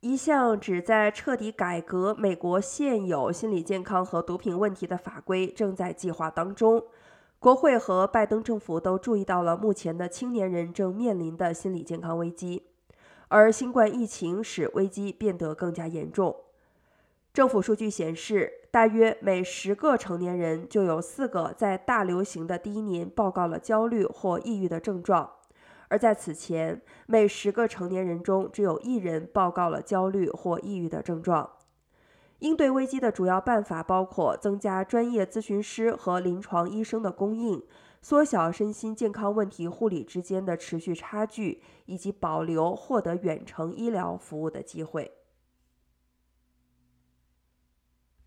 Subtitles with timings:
[0.00, 6.82] 一项旨在彻底改革美国现有心理健康和毒品问题的法规正在计划当中。
[7.38, 12.62] 国会和拜登政府都注意到了目前的青年人正面临的心理健康危机，
[13.28, 16.34] 而新冠疫情使危机变得更加严重。
[17.34, 25.30] 政府数据显示，大约每十个成年人就有四个在大流行的第一年报告了焦虑或抑郁的症状，
[25.90, 31.50] 而在此前，每十个成年人中只有一人报告了焦虑或抑郁的症状。
[32.38, 37.62] 应对危机的主要办法包括增加专业咨询师和临床医生的供应，
[38.00, 45.10] 缩小身心健康问题护理之间的持续差距，以及保留获得远程医疗服务的机会。